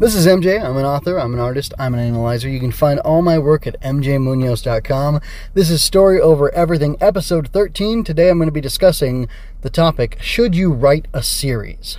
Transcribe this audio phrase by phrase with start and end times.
[0.00, 0.64] This is MJ.
[0.64, 2.48] I'm an author, I'm an artist, I'm an analyzer.
[2.48, 5.20] You can find all my work at mjmunoz.com.
[5.54, 8.04] This is Story Over Everything, episode 13.
[8.04, 9.26] Today I'm going to be discussing
[9.62, 11.98] the topic Should you write a series?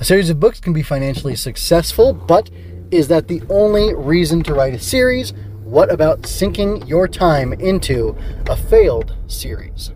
[0.00, 2.48] A series of books can be financially successful, but
[2.90, 5.34] is that the only reason to write a series?
[5.64, 8.16] What about sinking your time into
[8.48, 9.92] a failed series?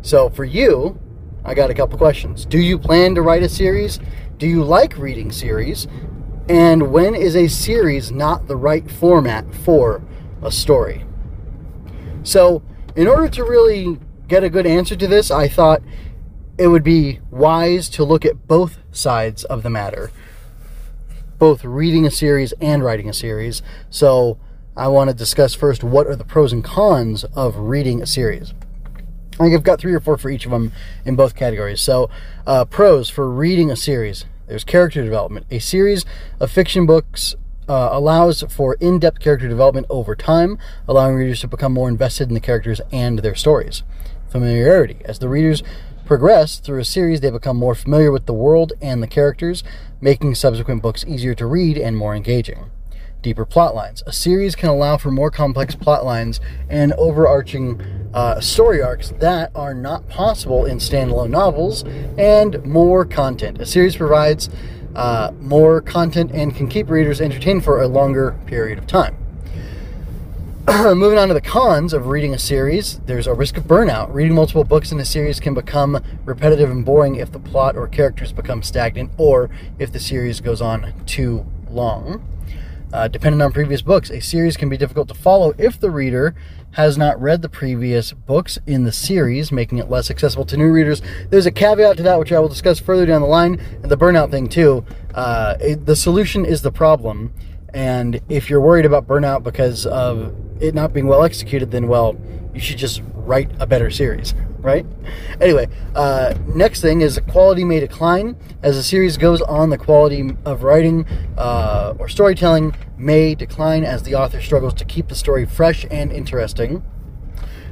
[0.00, 0.98] So, for you,
[1.44, 2.46] I got a couple questions.
[2.46, 4.00] Do you plan to write a series?
[4.38, 5.86] Do you like reading series?
[6.48, 10.02] And when is a series not the right format for
[10.42, 11.04] a story?
[12.24, 12.62] So,
[12.96, 15.82] in order to really get a good answer to this, I thought
[16.58, 20.10] it would be wise to look at both sides of the matter
[21.38, 23.60] both reading a series and writing a series.
[23.90, 24.38] So,
[24.76, 28.54] I want to discuss first what are the pros and cons of reading a series.
[29.34, 30.72] I think I've got three or four for each of them
[31.04, 31.80] in both categories.
[31.80, 32.08] So,
[32.46, 35.46] uh, pros for reading a series there's character development.
[35.50, 36.04] A series
[36.40, 37.34] of fiction books
[37.68, 42.28] uh, allows for in depth character development over time, allowing readers to become more invested
[42.28, 43.82] in the characters and their stories.
[44.28, 44.98] Familiarity.
[45.04, 45.62] As the readers
[46.04, 49.64] progress through a series, they become more familiar with the world and the characters,
[50.00, 52.70] making subsequent books easier to read and more engaging
[53.24, 54.04] deeper plot lines.
[54.06, 57.80] A series can allow for more complex plot lines and overarching
[58.14, 61.82] uh, story arcs that are not possible in standalone novels,
[62.16, 63.60] and more content.
[63.60, 64.48] A series provides
[64.94, 69.16] uh, more content and can keep readers entertained for a longer period of time.
[70.68, 74.14] Moving on to the cons of reading a series, there's a risk of burnout.
[74.14, 77.88] Reading multiple books in a series can become repetitive and boring if the plot or
[77.88, 82.22] characters become stagnant or if the series goes on too long.
[82.94, 86.32] Uh, depending on previous books, a series can be difficult to follow if the reader
[86.74, 90.70] has not read the previous books in the series, making it less accessible to new
[90.70, 91.02] readers.
[91.28, 93.96] There's a caveat to that, which I will discuss further down the line, and the
[93.96, 94.84] burnout thing too.
[95.12, 97.34] Uh, it, the solution is the problem,
[97.74, 102.16] and if you're worried about burnout because of it not being well executed, then well,
[102.54, 104.86] you should just write a better series right?
[105.40, 109.68] Anyway, uh, next thing is the quality may decline as the series goes on.
[109.68, 115.08] The quality of writing uh, or storytelling may decline as the author struggles to keep
[115.08, 116.82] the story fresh and interesting.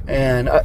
[0.06, 0.64] And uh,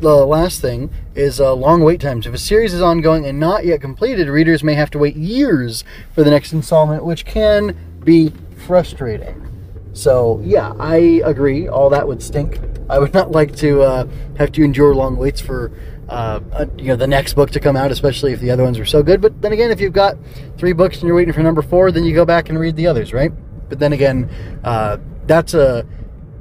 [0.00, 2.26] the last thing is uh, long wait times.
[2.26, 5.84] If a series is ongoing and not yet completed, readers may have to wait years
[6.12, 8.32] for the next installment, which can be
[8.66, 9.48] frustrating.
[9.92, 11.68] So, yeah, I agree.
[11.68, 12.58] All that would stink.
[12.88, 14.06] I would not like to uh,
[14.38, 15.72] have to endure long waits for
[16.08, 16.40] uh,
[16.76, 19.02] you know the next book to come out, especially if the other ones are so
[19.02, 19.20] good.
[19.20, 20.16] But then again, if you've got
[20.58, 22.86] three books and you're waiting for number four, then you go back and read the
[22.86, 23.32] others, right?
[23.68, 24.28] But then again,
[24.64, 25.86] uh, that's a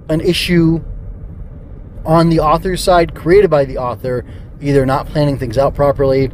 [0.10, 0.84] an issue
[2.06, 4.26] on the author's side, created by the author,
[4.60, 6.32] either not planning things out properly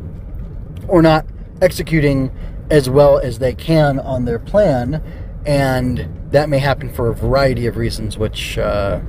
[0.88, 1.26] or not
[1.62, 2.32] executing
[2.72, 5.04] as well as they can on their plan,
[5.46, 8.58] and that may happen for a variety of reasons, which.
[8.58, 9.02] Uh,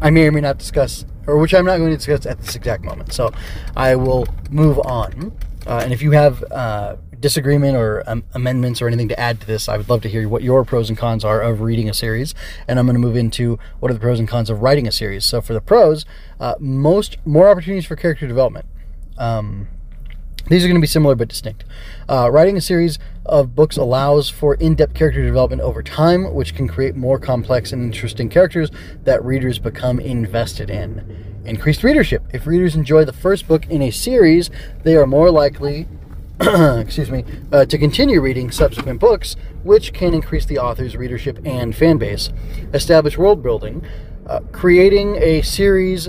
[0.00, 2.54] I may or may not discuss, or which I'm not going to discuss at this
[2.54, 3.12] exact moment.
[3.12, 3.32] So
[3.76, 5.36] I will move on.
[5.66, 9.46] Uh, and if you have uh, disagreement or um, amendments or anything to add to
[9.46, 11.94] this, I would love to hear what your pros and cons are of reading a
[11.94, 12.34] series.
[12.66, 14.92] And I'm going to move into what are the pros and cons of writing a
[14.92, 15.24] series.
[15.24, 16.04] So for the pros,
[16.40, 18.66] uh, most more opportunities for character development.
[19.16, 19.68] Um,
[20.48, 21.64] these are going to be similar but distinct.
[22.08, 26.54] Uh, writing a series of books allows for in depth character development over time, which
[26.54, 28.70] can create more complex and interesting characters
[29.04, 31.42] that readers become invested in.
[31.44, 32.22] Increased readership.
[32.32, 34.50] If readers enjoy the first book in a series,
[34.82, 35.88] they are more likely.
[36.40, 39.34] excuse me, uh, to continue reading subsequent books,
[39.64, 42.30] which can increase the author's readership and fan base.
[42.72, 43.84] Establish world building.
[44.26, 46.08] Uh, creating a series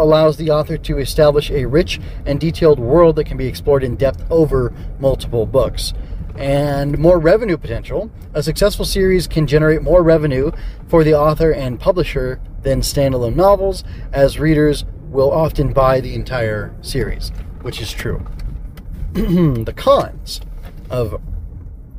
[0.00, 3.96] allows the author to establish a rich and detailed world that can be explored in
[3.96, 5.92] depth over multiple books.
[6.36, 8.10] And more revenue potential.
[8.34, 10.52] A successful series can generate more revenue
[10.88, 16.74] for the author and publisher than standalone novels, as readers will often buy the entire
[16.82, 17.30] series,
[17.62, 18.24] which is true.
[19.12, 20.40] the cons
[20.88, 21.20] of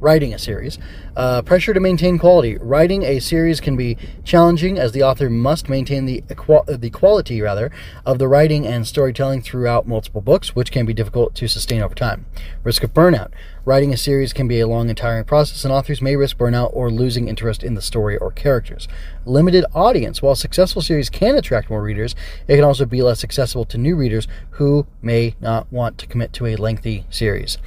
[0.02, 0.78] writing a series.
[1.16, 2.58] Uh, pressure to maintain quality.
[2.58, 7.72] Writing a series can be challenging as the author must maintain the, the quality rather
[8.06, 11.96] of the writing and storytelling throughout multiple books, which can be difficult to sustain over
[11.96, 12.26] time.
[12.64, 13.30] Risk of burnout.
[13.64, 16.72] Writing a series can be a long and tiring process, and authors may risk burnout
[16.74, 18.88] or losing interest in the story or characters.
[19.24, 20.20] Limited audience.
[20.24, 22.16] While successful series can attract more readers,
[22.48, 26.34] it can also be less accessible to new readers who may not want to commit
[26.34, 27.60] to a lengthy series.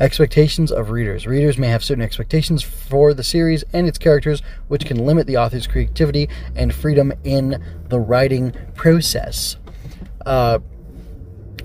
[0.00, 1.26] Expectations of readers.
[1.26, 5.36] Readers may have certain expectations for the series and its characters, which can limit the
[5.36, 9.56] author's creativity and freedom in the writing process.
[10.26, 10.58] Uh,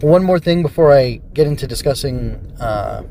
[0.02, 3.04] one more thing before I get into discussing uh,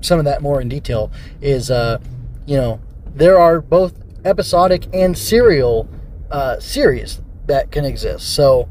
[0.00, 1.10] some of that more in detail
[1.40, 1.98] is, uh,
[2.46, 2.80] you know,
[3.14, 3.94] there are both
[4.24, 5.88] episodic and serial
[6.30, 8.34] uh, series that can exist.
[8.34, 8.68] So,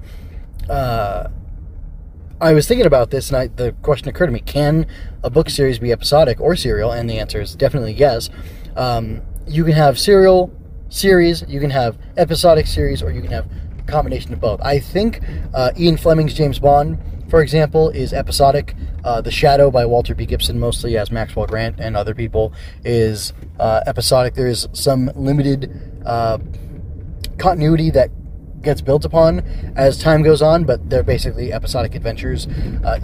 [0.69, 1.29] uh,
[2.41, 4.87] I was thinking about this, and I, the question occurred to me: Can
[5.23, 6.91] a book series be episodic or serial?
[6.91, 8.31] And the answer is definitely yes.
[8.75, 10.51] Um, you can have serial
[10.89, 13.47] series, you can have episodic series, or you can have
[13.77, 14.59] a combination of both.
[14.61, 15.21] I think
[15.53, 16.97] uh, Ian Fleming's James Bond,
[17.29, 18.75] for example, is episodic.
[19.03, 20.25] Uh, the Shadow by Walter B.
[20.25, 22.53] Gibson, mostly as Maxwell Grant and other people,
[22.85, 24.35] is uh, episodic.
[24.35, 25.71] There is some limited
[26.05, 26.37] uh,
[27.37, 28.11] continuity that
[28.61, 29.39] gets built upon
[29.75, 32.47] as time goes on, but they're basically episodic adventures,
[32.83, 32.99] uh,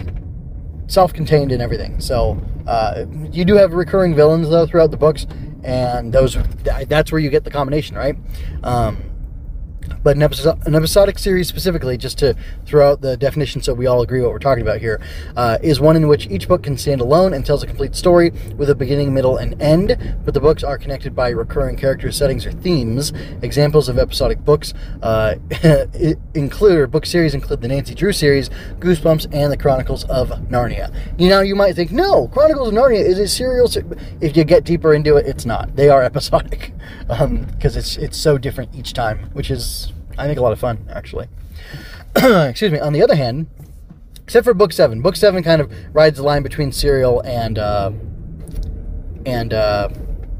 [0.86, 2.00] self-contained and everything.
[2.00, 5.26] So uh, you do have recurring villains though throughout the books,
[5.64, 8.16] and those that's where you get the combination, right?
[8.62, 9.02] Um,
[10.08, 10.22] but an,
[10.64, 12.34] an episodic series specifically, just to
[12.64, 15.02] throw out the definition so we all agree what we're talking about here,
[15.36, 18.30] uh, is one in which each book can stand alone and tells a complete story
[18.56, 22.46] with a beginning, middle, and end, but the books are connected by recurring characters, settings,
[22.46, 23.12] or themes.
[23.42, 24.72] Examples of episodic books
[25.02, 25.34] uh,
[26.32, 30.90] include, or book series include the Nancy Drew series, Goosebumps, and the Chronicles of Narnia.
[31.18, 33.68] You know, you might think, no, Chronicles of Narnia is a serial.
[33.68, 33.82] Se-.
[34.22, 35.76] If you get deeper into it, it's not.
[35.76, 40.38] They are episodic because um, it's it's so different each time, which is I think
[40.38, 41.28] a lot of fun, actually.
[42.16, 42.78] Excuse me.
[42.78, 43.46] On the other hand,
[44.22, 47.92] except for book seven, book seven kind of rides the line between serial and uh,
[49.24, 49.88] and uh,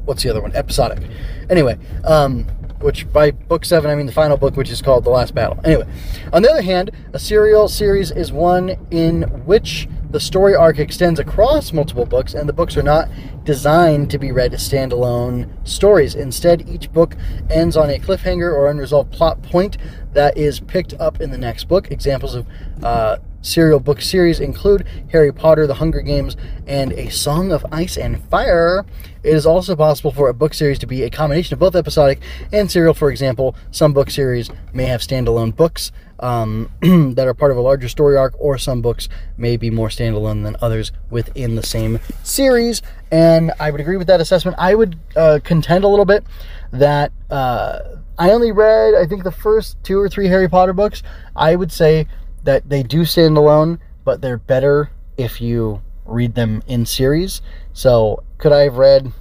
[0.05, 0.55] what's the other one?
[0.55, 1.03] Episodic.
[1.49, 2.43] Anyway, um,
[2.81, 5.59] which by book seven I mean the final book, which is called The Last Battle.
[5.63, 5.87] Anyway,
[6.33, 11.19] on the other hand, a serial series is one in which the story arc extends
[11.19, 13.09] across multiple books, and the books are not
[13.43, 16.15] designed to be read as standalone stories.
[16.15, 17.15] Instead, each book
[17.49, 19.77] ends on a cliffhanger or unresolved plot point
[20.13, 21.91] that is picked up in the next book.
[21.91, 22.47] Examples of
[22.83, 26.35] uh, serial book series include Harry Potter, The Hunger Games,
[26.65, 28.85] and A Song of Ice and Fire.
[29.23, 32.19] It is also possible for a book series to be a combination of both episodic
[32.51, 32.93] and serial.
[32.93, 36.69] For example, some book series may have standalone books um,
[37.15, 40.43] that are part of a larger story arc, or some books may be more standalone
[40.43, 42.81] than others within the same series.
[43.11, 44.57] And I would agree with that assessment.
[44.59, 46.23] I would uh, contend a little bit
[46.71, 47.79] that uh,
[48.17, 51.01] I only read, I think, the first two or three Harry Potter books.
[51.35, 52.07] I would say
[52.43, 57.41] that they do stand alone, but they're better if you read them in series.
[57.73, 59.11] So, could I have read?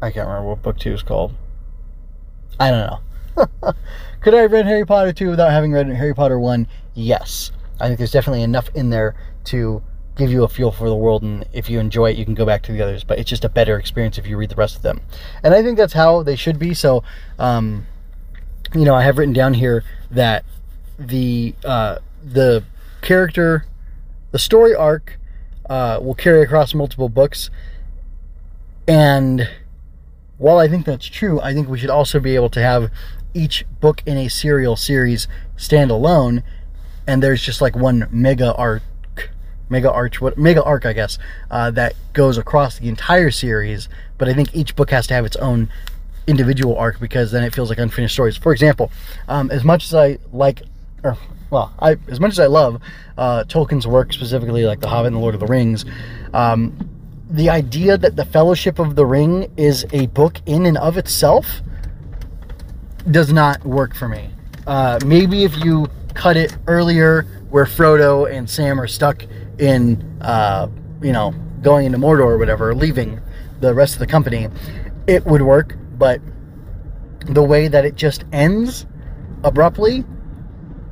[0.00, 1.34] I can't remember what book two is called.
[2.58, 3.72] I don't know.
[4.26, 6.66] could I have read Harry Potter 2 without having read Harry Potter 1?
[6.94, 7.52] Yes.
[7.78, 9.14] I think there's definitely enough in there
[9.44, 9.80] to
[10.16, 12.44] give you a feel for the world, and if you enjoy it, you can go
[12.44, 13.04] back to the others.
[13.04, 15.00] But it's just a better experience if you read the rest of them.
[15.44, 16.74] And I think that's how they should be.
[16.74, 17.04] So,
[17.38, 17.86] um,
[18.74, 20.44] you know, I have written down here that
[20.98, 22.64] the uh, the
[23.02, 23.64] character,
[24.32, 25.20] the story arc
[25.70, 27.48] uh, will carry across multiple books.
[28.88, 29.48] And
[30.38, 32.90] while I think that's true, I think we should also be able to have
[33.36, 36.42] each book in a serial series stand alone,
[37.06, 38.82] and there's just like one mega arc,
[39.68, 41.18] mega arch, what mega arc, I guess,
[41.50, 43.88] uh, that goes across the entire series.
[44.18, 45.68] But I think each book has to have its own
[46.26, 48.36] individual arc because then it feels like unfinished stories.
[48.36, 48.90] For example,
[49.28, 50.62] um, as much as I like,
[51.04, 51.16] or
[51.50, 52.80] well, I as much as I love
[53.18, 55.84] uh, Tolkien's work, specifically like The Hobbit and The Lord of the Rings,
[56.32, 56.76] um,
[57.30, 61.60] the idea that the Fellowship of the Ring is a book in and of itself
[63.10, 64.30] does not work for me.
[64.66, 69.24] Uh, maybe if you cut it earlier, where Frodo and Sam are stuck
[69.58, 70.68] in, uh,
[71.02, 71.32] you know,
[71.62, 73.20] going into Mordor or whatever, leaving
[73.60, 74.48] the rest of the company,
[75.06, 75.76] it would work.
[75.98, 76.20] But
[77.26, 78.86] the way that it just ends
[79.44, 80.04] abruptly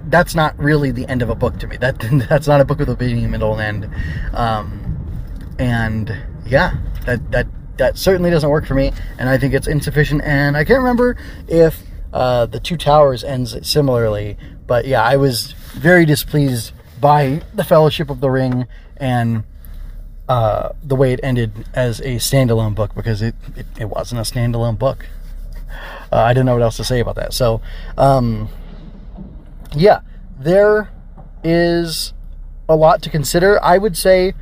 [0.09, 1.77] that's not really the end of a book to me.
[1.85, 3.95] That that's not a book with a beginning, middle, and end.
[4.35, 6.17] Um, and
[6.47, 6.75] yeah,
[7.07, 10.23] that that that certainly doesn't work for me, and I think it's insufficient.
[10.25, 11.17] And I can't remember
[11.49, 11.83] if
[12.15, 18.09] uh, the Two Towers ends similarly, but yeah, I was very displeased by the Fellowship
[18.09, 18.67] of the Ring
[18.97, 19.45] and
[20.29, 24.25] uh, the way it ended as a standalone book because it it, it wasn't a
[24.25, 25.07] standalone book.
[26.11, 27.35] Uh, I didn't know what else to say about that.
[27.35, 27.61] So.
[27.99, 28.49] Um,
[29.77, 30.01] yeah,
[30.39, 30.91] there
[31.43, 32.13] is
[32.69, 33.63] a lot to consider.
[33.63, 34.35] I would say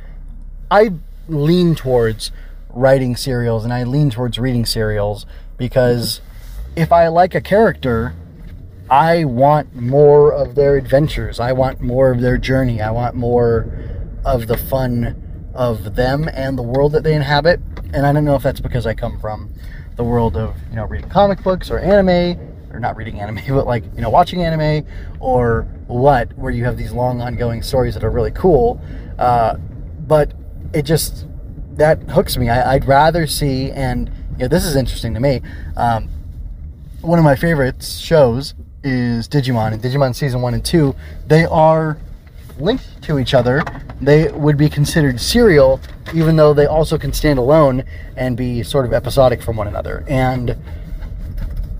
[0.69, 0.91] I
[1.27, 2.31] lean towards
[2.69, 5.25] writing serials and I lean towards reading serials
[5.57, 6.21] because
[6.75, 8.15] if I like a character,
[8.89, 11.39] I want more of their adventures.
[11.39, 12.81] I want more of their journey.
[12.81, 13.67] I want more
[14.25, 17.59] of the fun of them and the world that they inhabit.
[17.93, 19.53] And I don't know if that's because I come from
[19.95, 22.39] the world of, you know, reading comic books or anime
[22.71, 24.85] or not reading anime, but like, you know, watching anime
[25.19, 28.81] or what, where you have these long ongoing stories that are really cool.
[29.19, 29.55] Uh,
[30.07, 30.33] but
[30.73, 31.27] it just,
[31.73, 32.49] that hooks me.
[32.49, 35.41] I, would rather see, and you know, this is interesting to me.
[35.77, 36.09] Um,
[37.03, 40.95] one of my favorite shows is Digimon, and Digimon season one and two.
[41.27, 41.97] They are
[42.57, 43.61] linked to each other.
[44.01, 45.81] They would be considered serial,
[46.13, 47.83] even though they also can stand alone
[48.15, 50.05] and be sort of episodic from one another.
[50.07, 50.57] And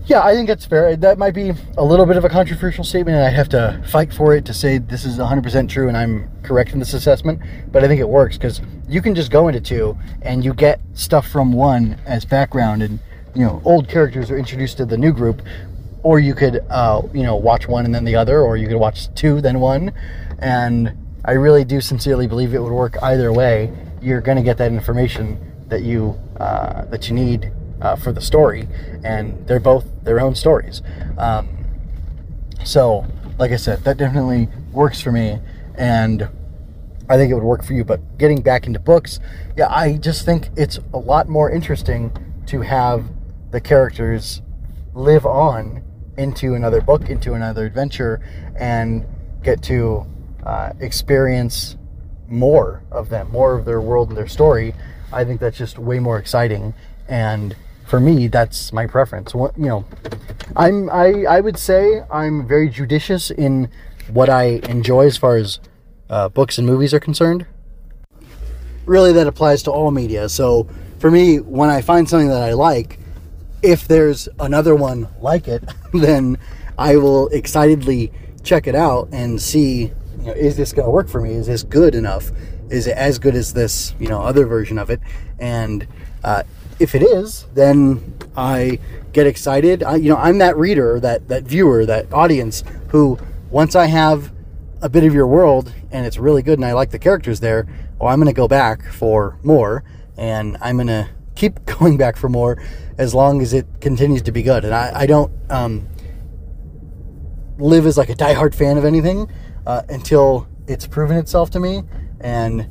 [0.06, 0.94] yeah, I think that's fair.
[0.94, 4.12] That might be a little bit of a controversial statement, and I'd have to fight
[4.12, 7.40] for it to say this is 100% true and I'm correct in this assessment.
[7.72, 10.80] But I think it works because you can just go into two and you get
[10.92, 12.98] stuff from one as background, and
[13.34, 15.42] you know, old characters are introduced to the new group,
[16.02, 18.76] or you could, uh, you know, watch one and then the other, or you could
[18.76, 19.92] watch two then one,
[20.38, 23.72] and I really do sincerely believe it would work either way.
[24.02, 25.38] You're going to get that information
[25.68, 27.50] that you uh, that you need
[27.80, 28.68] uh, for the story,
[29.02, 30.82] and they're both their own stories.
[31.16, 31.48] Um,
[32.64, 33.06] so,
[33.38, 35.38] like I said, that definitely works for me,
[35.76, 36.28] and
[37.08, 37.84] I think it would work for you.
[37.84, 39.20] But getting back into books,
[39.56, 42.12] yeah, I just think it's a lot more interesting
[42.46, 43.04] to have
[43.54, 44.42] the characters
[44.94, 45.80] live on
[46.18, 48.20] into another book, into another adventure,
[48.58, 49.06] and
[49.44, 50.04] get to
[50.44, 51.76] uh, experience
[52.26, 54.74] more of them, more of their world and their story.
[55.12, 56.74] I think that's just way more exciting
[57.08, 57.54] and
[57.86, 59.34] for me, that's my preference.
[59.34, 59.84] What, you know,
[60.56, 63.68] I'm I I would say I'm very judicious in
[64.10, 65.60] what I enjoy as far as
[66.10, 67.46] uh, books and movies are concerned.
[68.86, 70.28] Really, that applies to all media.
[70.28, 70.66] So
[70.98, 72.98] for me, when I find something that I like,
[73.64, 76.38] if there's another one like it, then
[76.78, 81.08] I will excitedly check it out and see, you know, is this going to work
[81.08, 81.32] for me?
[81.32, 82.30] Is this good enough?
[82.68, 85.00] Is it as good as this, you know, other version of it?
[85.38, 85.86] And
[86.22, 86.42] uh,
[86.78, 88.80] if it is, then I
[89.12, 89.82] get excited.
[89.82, 93.18] I, you know, I'm that reader, that that viewer, that audience who
[93.50, 94.30] once I have
[94.82, 97.66] a bit of your world and it's really good and I like the characters there,
[97.98, 99.84] oh, I'm going to go back for more
[100.16, 102.62] and I'm going to keep going back for more
[102.98, 104.64] as long as it continues to be good.
[104.64, 105.88] And I, I don't um,
[107.58, 109.30] live as like a diehard fan of anything
[109.66, 111.82] uh, until it's proven itself to me,
[112.20, 112.68] and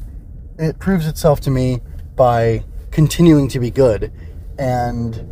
[0.58, 1.82] it proves itself to me
[2.15, 4.12] by continuing to be good.
[4.58, 5.29] And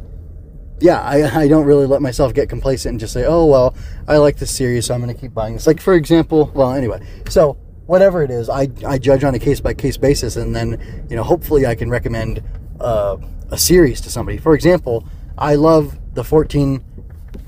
[0.79, 3.75] yeah, I, I don't really let myself get complacent and just say, oh, well,
[4.07, 5.67] I like this series, so I'm going to keep buying this.
[5.67, 7.53] Like, for example, well, anyway, so
[7.85, 11.15] whatever it is, I, I judge on a case by case basis, and then, you
[11.15, 12.43] know, hopefully I can recommend
[12.81, 13.17] uh,
[13.51, 14.38] a series to somebody.
[14.38, 15.05] For example,
[15.38, 16.83] I love the 14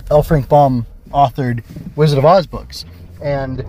[0.10, 0.24] L.
[0.24, 1.64] Frank Baum authored
[1.96, 2.86] Wizard of Oz books.
[3.22, 3.66] And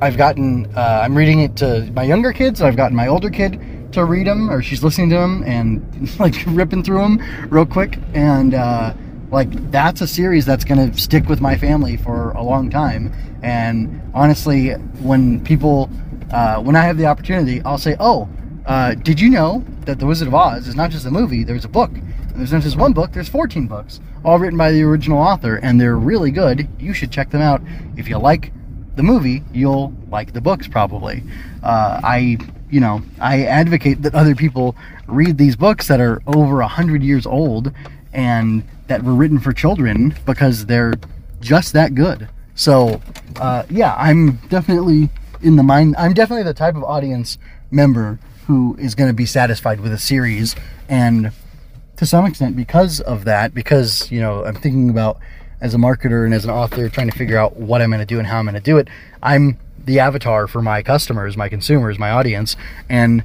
[0.00, 3.92] I've gotten, uh, I'm reading it to my younger kids, I've gotten my older kid
[3.92, 7.98] to read them, or she's listening to them and like ripping through them real quick.
[8.14, 8.94] And uh,
[9.30, 13.12] like that's a series that's going to stick with my family for a long time.
[13.42, 15.90] And honestly, when people,
[16.30, 18.28] uh, when I have the opportunity, I'll say, "Oh,
[18.66, 21.44] uh, did you know that The Wizard of Oz is not just a movie?
[21.44, 21.90] There's a book.
[21.92, 23.12] And there's not just one book.
[23.12, 26.68] There's 14 books, all written by the original author, and they're really good.
[26.78, 27.62] You should check them out.
[27.96, 28.52] If you like
[28.96, 31.22] the movie, you'll like the books probably.
[31.62, 32.38] Uh, I
[32.70, 34.74] you know, I advocate that other people
[35.06, 37.72] read these books that are over a hundred years old
[38.12, 40.94] and that were written for children because they're
[41.40, 42.28] just that good.
[42.54, 43.00] So,
[43.36, 45.10] uh, yeah, I'm definitely
[45.42, 45.94] in the mind.
[45.98, 47.38] I'm definitely the type of audience
[47.70, 50.54] member who is going to be satisfied with a series,
[50.88, 51.32] and
[51.96, 55.18] to some extent, because of that, because you know, I'm thinking about
[55.60, 58.06] as a marketer and as an author, trying to figure out what I'm going to
[58.06, 58.88] do and how I'm going to do it.
[59.22, 62.56] I'm the avatar for my customers, my consumers, my audience,
[62.88, 63.24] and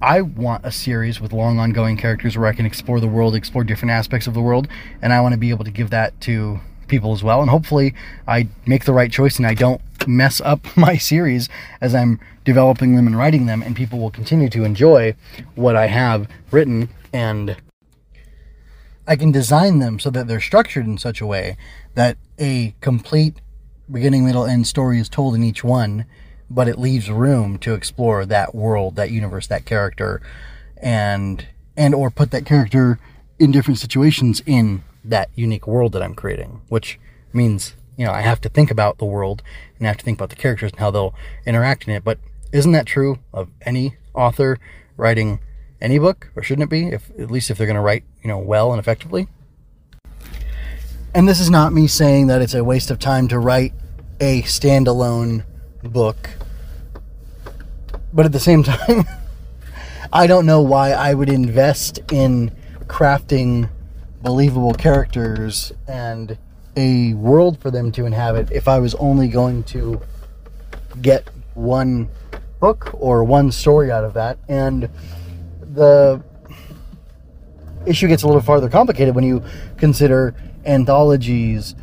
[0.00, 3.64] I want a series with long ongoing characters where I can explore the world, explore
[3.64, 4.68] different aspects of the world,
[5.00, 7.40] and I want to be able to give that to people as well.
[7.40, 7.94] And hopefully,
[8.26, 11.48] I make the right choice and I don't mess up my series
[11.80, 15.14] as I'm developing them and writing them, and people will continue to enjoy
[15.54, 16.88] what I have written.
[17.12, 17.56] And
[19.06, 21.56] I can design them so that they're structured in such a way
[21.94, 23.40] that a complete
[23.90, 26.06] beginning, middle, end story is told in each one,
[26.48, 30.20] but it leaves room to explore that world, that universe, that character,
[30.76, 32.98] and and or put that character
[33.38, 36.98] in different situations in that unique world that I'm creating, which
[37.32, 39.42] means you know I have to think about the world
[39.78, 41.14] and I have to think about the characters and how they'll
[41.46, 42.04] interact in it.
[42.04, 42.18] But
[42.52, 44.58] isn't that true of any author
[44.96, 45.40] writing
[45.80, 46.88] any book, or shouldn't it be?
[46.88, 49.28] If at least if they're going to write you know well and effectively.
[51.14, 53.72] And this is not me saying that it's a waste of time to write
[54.18, 55.44] a standalone
[55.82, 56.30] book.
[58.12, 59.04] But at the same time,
[60.12, 62.50] I don't know why I would invest in
[62.86, 63.68] crafting
[64.24, 66.36] believable characters and
[66.76, 70.00] a world for them to inhabit if I was only going to
[71.00, 72.08] get one
[72.58, 74.38] book or one story out of that.
[74.48, 74.88] And
[75.60, 76.24] the
[77.86, 79.42] issue gets a little farther complicated when you
[79.76, 81.74] consider anthologies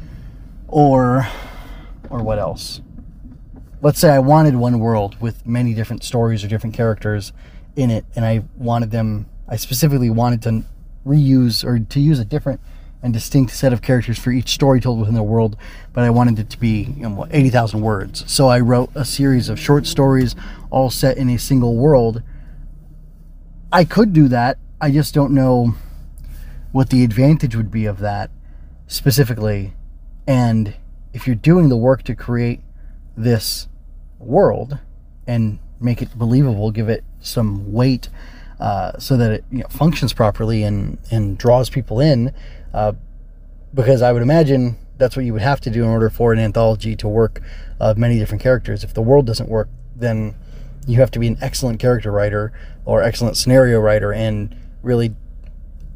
[0.68, 1.28] or
[2.10, 2.82] or what else
[3.82, 7.32] let's say i wanted one world with many different stories or different characters
[7.76, 10.64] in it and i wanted them i specifically wanted to
[11.06, 12.60] reuse or to use a different
[13.04, 15.58] and distinct set of characters for each story told within the world,
[15.92, 18.32] but I wanted it to be you know, 80,000 words.
[18.32, 20.36] So I wrote a series of short stories
[20.70, 22.22] all set in a single world.
[23.72, 24.60] I could do that.
[24.80, 25.76] I just don't know
[26.72, 28.30] what the advantage would be of that
[28.88, 29.74] specifically.
[30.28, 30.76] And
[31.14, 32.62] if you're doing the work to create
[33.18, 33.68] this
[34.20, 34.78] world
[35.26, 38.10] and make it believable, give it some weight
[38.62, 42.32] uh, so that it you know, functions properly and, and draws people in,
[42.74, 42.94] uh,
[43.74, 46.38] because I would imagine that's what you would have to do in order for an
[46.38, 47.42] anthology to work
[47.80, 48.84] of many different characters.
[48.84, 50.36] If the world doesn't work, then
[50.86, 52.54] you have to be an excellent character writer
[52.86, 55.16] or excellent scenario writer and really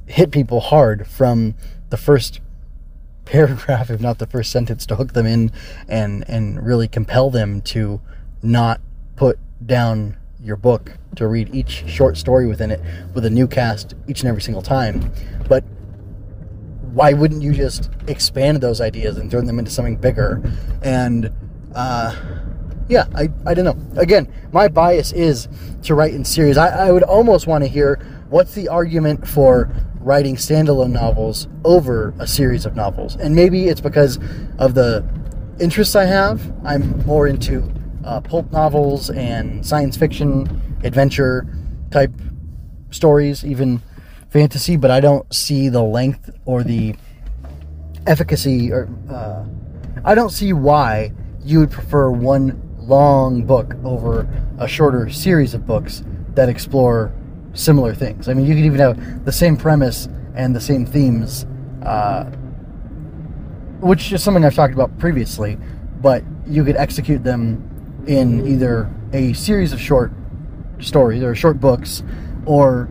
[0.07, 1.53] hit people hard from
[1.91, 2.41] the first
[3.25, 5.51] paragraph, if not the first sentence, to hook them in
[5.87, 8.01] and and really compel them to
[8.41, 8.81] not
[9.15, 12.79] put down your book to read each short story within it
[13.13, 15.11] with a new cast each and every single time.
[15.49, 15.63] But
[16.93, 20.41] why wouldn't you just expand those ideas and turn them into something bigger?
[20.81, 21.31] And
[21.73, 22.15] uh,
[22.87, 24.01] yeah, I, I don't know.
[24.01, 25.47] Again, my bias is
[25.83, 26.57] to write in series.
[26.57, 27.95] I, I would almost want to hear
[28.29, 33.15] what's the argument for writing standalone novels over a series of novels.
[33.15, 34.19] And maybe it's because
[34.59, 35.03] of the
[35.59, 36.53] interests I have.
[36.63, 37.71] I'm more into
[38.05, 41.47] uh, pulp novels and science fiction, adventure
[41.91, 42.11] type
[42.91, 43.81] stories, even
[44.29, 46.95] fantasy, but I don't see the length or the
[48.05, 49.43] efficacy or uh,
[50.03, 51.11] I don't see why
[51.43, 54.27] you would prefer one long book over
[54.59, 56.03] a shorter series of books
[56.35, 57.11] that explore
[57.53, 58.29] similar things.
[58.29, 61.45] I mean, you could even have the same premise and the same themes,
[61.83, 62.25] uh,
[63.79, 65.57] which is something I've talked about previously,
[66.01, 67.71] but you could execute them
[68.07, 70.11] in either a series of short
[70.79, 72.03] stories or short books,
[72.45, 72.89] or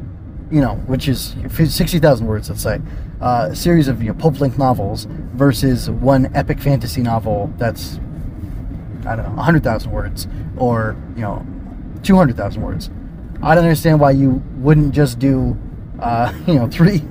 [0.50, 1.34] you know, which is
[1.68, 2.80] sixty thousand words, let's say,
[3.20, 7.98] uh, a series of you know, pulp-length novels versus one epic fantasy novel that's
[9.06, 11.46] I don't know, hundred thousand words, or you know,
[12.02, 12.90] two hundred thousand words.
[13.42, 15.58] I don't understand why you wouldn't just do,
[16.00, 17.02] uh, you know, three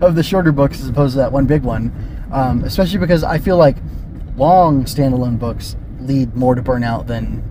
[0.00, 1.92] of the shorter books as opposed to that one big one.
[2.32, 3.76] Um, especially because I feel like
[4.36, 7.44] long standalone books lead more to burnout than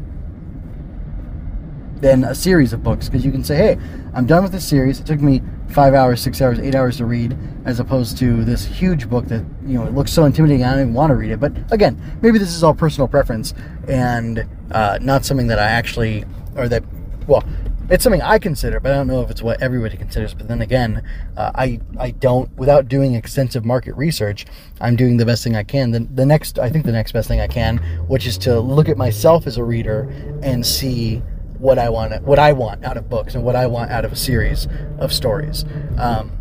[2.01, 3.77] than a series of books because you can say, hey,
[4.13, 4.99] I'm done with this series.
[4.99, 8.65] It took me five hours, six hours, eight hours to read, as opposed to this
[8.65, 10.65] huge book that you know it looks so intimidating.
[10.65, 11.39] I don't even want to read it.
[11.39, 13.53] But again, maybe this is all personal preference
[13.87, 16.83] and uh, not something that I actually or that
[17.27, 17.43] well,
[17.89, 20.33] it's something I consider, but I don't know if it's what everybody considers.
[20.33, 21.03] But then again,
[21.37, 24.45] uh, I I don't without doing extensive market research.
[24.79, 25.91] I'm doing the best thing I can.
[25.91, 28.89] The, the next, I think, the next best thing I can, which is to look
[28.89, 30.11] at myself as a reader
[30.41, 31.21] and see
[31.61, 34.11] what I want, what I want out of books and what I want out of
[34.11, 35.63] a series of stories.
[35.97, 36.31] Um,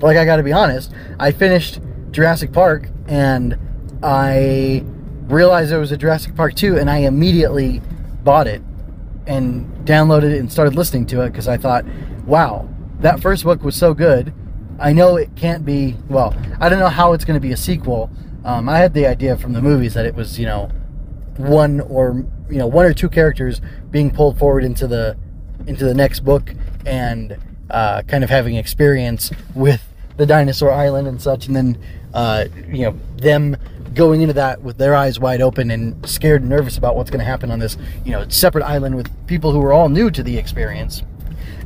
[0.00, 3.58] like I got to be honest, I finished Jurassic Park and
[4.02, 4.82] I
[5.28, 7.82] realized there was a Jurassic Park 2 and I immediately
[8.24, 8.62] bought it
[9.26, 11.84] and downloaded it and started listening to it because I thought,
[12.24, 12.68] wow,
[13.00, 14.32] that first book was so good.
[14.78, 17.56] I know it can't be, well, I don't know how it's going to be a
[17.56, 18.10] sequel.
[18.46, 20.70] Um, I had the idea from the movies that it was, you know,
[21.36, 23.60] one or, you know, one or two characters
[23.90, 25.16] being pulled forward into the,
[25.66, 27.36] into the next book and
[27.70, 29.82] uh, kind of having experience with
[30.16, 31.46] the dinosaur island and such.
[31.46, 31.78] And then,
[32.12, 33.56] uh, you know, them
[33.94, 37.20] going into that with their eyes wide open and scared and nervous about what's going
[37.20, 40.22] to happen on this, you know, separate island with people who are all new to
[40.22, 41.02] the experience.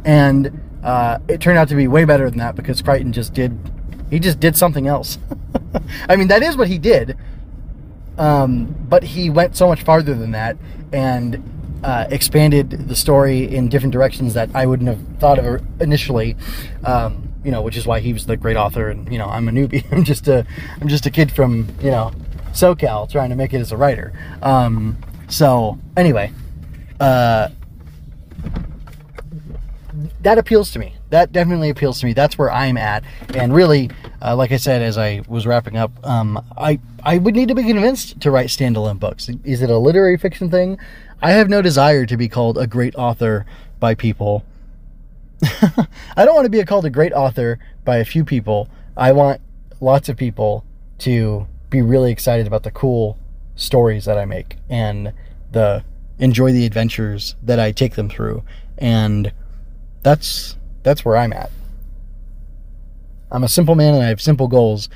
[0.04, 3.58] And uh, it turned out to be way better than that because Crichton just did,
[4.10, 5.18] he just did something else.
[6.08, 7.16] I mean, that is what he did.
[8.18, 10.56] Um, but he went so much farther than that
[10.92, 11.42] and
[11.82, 16.36] uh, expanded the story in different directions that I wouldn't have thought of initially.
[16.84, 19.48] Um, you know, which is why he was the great author, and you know, I'm
[19.48, 19.84] a newbie.
[19.92, 20.46] I'm just a,
[20.80, 22.12] I'm just a kid from you know,
[22.52, 24.12] SoCal trying to make it as a writer.
[24.40, 24.96] Um,
[25.28, 26.32] so anyway,
[27.00, 27.50] uh,
[30.22, 30.94] that appeals to me.
[31.14, 32.12] That definitely appeals to me.
[32.12, 33.04] That's where I'm at.
[33.34, 33.88] And really,
[34.20, 37.54] uh, like I said, as I was wrapping up, um, I I would need to
[37.54, 39.30] be convinced to write standalone books.
[39.44, 40.76] Is it a literary fiction thing?
[41.22, 43.46] I have no desire to be called a great author
[43.78, 44.44] by people
[46.16, 48.68] I don't want to be called a great author by a few people.
[48.96, 49.40] I want
[49.80, 50.64] lots of people
[50.98, 53.18] to be really excited about the cool
[53.54, 55.12] stories that I make and
[55.52, 55.84] the
[56.18, 58.42] enjoy the adventures that I take them through.
[58.78, 59.32] And
[60.02, 61.50] that's That's where I'm at.
[63.32, 64.88] I'm a simple man and I have simple goals,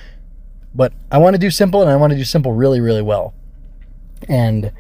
[0.73, 3.35] but I want to do simple and I want to do simple really, really well.
[4.29, 4.71] And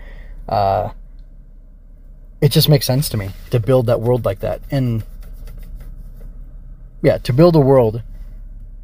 [0.48, 0.90] uh,
[2.40, 4.60] it just makes sense to me to build that world like that.
[4.70, 5.02] And
[7.02, 8.02] yeah, to build a world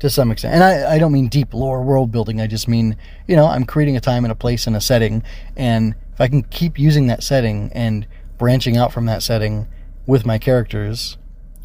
[0.01, 0.55] to some extent.
[0.55, 2.41] And I, I don't mean deep lore world building.
[2.41, 2.97] I just mean,
[3.29, 5.23] you know, I'm creating a time and a place and a setting.
[5.57, 8.07] And if I can keep using that setting and
[8.39, 9.69] branching out from that setting
[10.07, 11.17] with my characters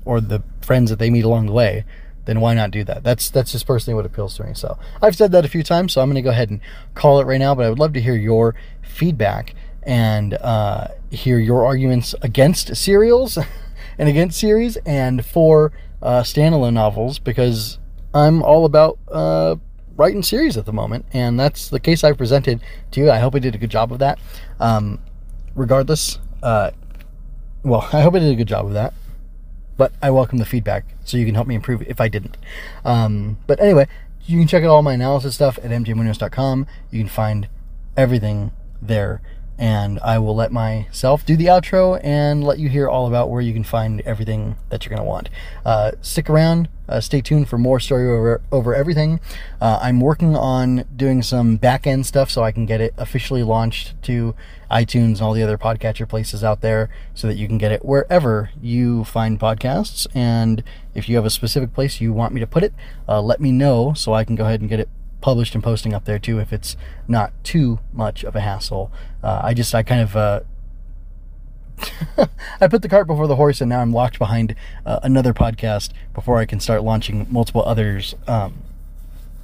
[0.10, 1.86] or the friends that they meet along the way,
[2.26, 3.04] then why not do that?
[3.04, 4.56] That's that's just personally what appeals to me.
[4.56, 6.62] So I've said that a few times, so I'm going to go ahead and
[6.96, 7.54] call it right now.
[7.54, 13.38] But I would love to hear your feedback and uh, hear your arguments against serials
[14.00, 17.78] and against series and for uh, standalone novels because
[18.12, 19.58] I'm all about uh,
[19.96, 23.12] writing series at the moment, and that's the case I presented to you.
[23.12, 24.18] I hope I did a good job of that.
[24.60, 25.02] Um,
[25.54, 26.72] regardless, uh,
[27.62, 28.96] well, I hope I did a good job of that
[29.80, 32.36] but I welcome the feedback so you can help me improve if I didn't.
[32.84, 33.88] Um, but anyway,
[34.26, 36.68] you can check out all my analysis stuff at mjmunoz.com.
[36.92, 37.48] You can find
[37.96, 39.22] everything there.
[39.58, 43.42] And I will let myself do the outro and let you hear all about where
[43.42, 45.30] you can find everything that you're going to want.
[45.66, 46.68] Uh, stick around.
[46.90, 49.20] Uh, stay tuned for more story over over everything.
[49.62, 53.44] Uh, I'm working on doing some back end stuff so I can get it officially
[53.44, 54.36] launched to
[54.72, 57.86] iTunes and all the other podcatcher places out there, so that you can get it
[57.86, 60.08] wherever you find podcasts.
[60.16, 60.64] And
[60.96, 62.74] if you have a specific place you want me to put it,
[63.08, 64.90] uh, let me know so I can go ahead and get it
[65.22, 66.40] published and posting up there too.
[66.40, 70.40] If it's not too much of a hassle, uh, I just I kind of uh,
[72.62, 75.92] I put the cart before the horse, and now I'm locked behind uh, another podcast
[76.14, 78.56] before I can start launching multiple others um,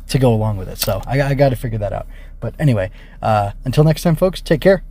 [0.09, 0.77] to go along with it.
[0.77, 2.07] So I, I got to figure that out.
[2.39, 4.83] But anyway, uh, until next time, folks, take care.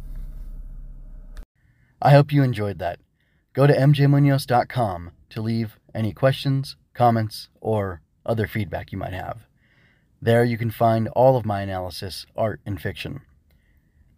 [2.00, 2.98] I hope you enjoyed that.
[3.52, 9.46] Go to mjmunoz.com to leave any questions, comments, or other feedback you might have.
[10.20, 13.20] There you can find all of my analysis, art, and fiction.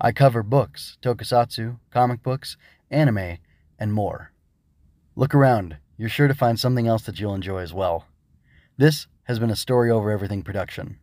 [0.01, 2.57] I cover books, tokusatsu, comic books,
[2.91, 3.39] anime,
[3.79, 4.33] and more.
[5.15, 8.07] Look around, you're sure to find something else that you'll enjoy as well.
[8.77, 10.99] This has been a Story Over Everything production.